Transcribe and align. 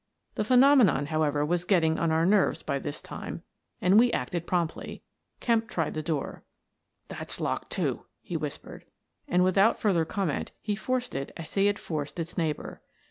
The 0.33 0.43
phenomenon, 0.43 1.05
however, 1.05 1.45
was 1.45 1.63
getting 1.63 1.99
on 1.99 2.09
our 2.09 2.25
nerves 2.25 2.63
by 2.63 2.79
this 2.79 3.01
time 3.01 3.43
and 3.79 3.99
we 3.99 4.11
acted 4.11 4.47
promptly. 4.47 5.03
Kemp 5.39 5.69
tried 5.69 5.93
the 5.93 6.01
door." 6.01 6.43
That's 7.09 7.39
locked, 7.39 7.71
too," 7.71 8.05
he 8.19 8.35
whispered. 8.35 8.85
And, 9.27 9.43
with 9.43 9.59
out 9.59 9.79
further 9.79 10.03
comment, 10.05 10.53
he 10.59 10.75
forced 10.75 11.13
it 11.13 11.31
as 11.37 11.53
he 11.53 11.67
had 11.67 11.77
forced 11.77 12.17
its 12.17 12.35
neighbour. 12.35 12.81